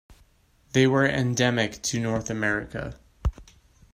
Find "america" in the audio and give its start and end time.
2.31-2.95